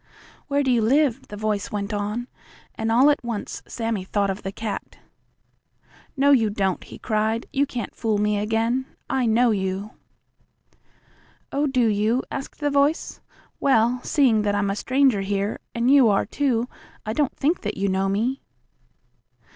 "Where 0.47 0.63
do 0.63 0.71
you 0.71 0.81
live?" 0.81 1.27
the 1.27 1.37
voice 1.37 1.71
went 1.71 1.93
on, 1.93 2.27
and, 2.73 2.91
all 2.91 3.11
at 3.11 3.23
once, 3.23 3.61
Sammie 3.67 4.03
thought 4.03 4.31
of 4.31 4.41
the 4.41 4.51
cat. 4.51 4.97
"No, 6.17 6.31
you 6.31 6.49
don't!" 6.49 6.83
he 6.83 6.97
cried. 6.97 7.45
"You 7.53 7.67
can't 7.67 7.93
fool 7.95 8.17
me 8.17 8.39
again. 8.39 8.87
I 9.11 9.27
know 9.27 9.51
you!" 9.51 9.91
"Oh, 11.51 11.67
do 11.67 11.85
you?" 11.85 12.23
asked 12.31 12.61
the 12.61 12.71
voice. 12.71 13.21
"Well, 13.59 13.99
seeing 14.03 14.41
that 14.41 14.55
I'm 14.55 14.71
a 14.71 14.75
stranger 14.75 15.21
here, 15.21 15.59
and 15.75 15.91
you 15.91 16.09
are 16.09 16.25
too, 16.25 16.67
I 17.05 17.13
don't 17.13 17.37
think 17.37 17.61
that 17.61 17.77
you 17.77 17.87
know 17.87 18.09
me." 18.09 18.41